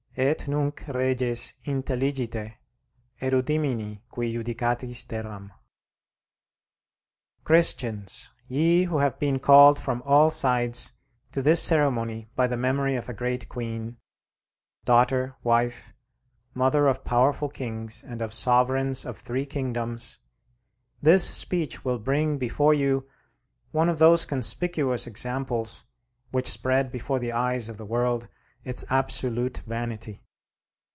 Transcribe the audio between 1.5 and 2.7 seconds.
intelligite;